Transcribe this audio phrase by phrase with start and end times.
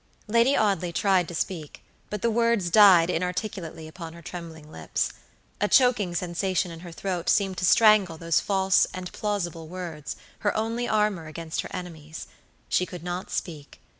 [0.27, 5.11] Lady Audley tried to speak, but the words died inarticulately upon her trembling lips.
[5.59, 10.57] A choking sensation in her throat seemed to strangle those false and plausible words, her
[10.57, 12.25] only armor against her enemies.
[12.67, 13.79] She could not speak.